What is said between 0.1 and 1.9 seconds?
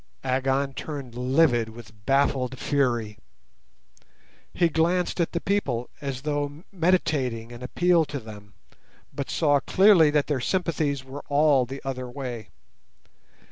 Agon turned livid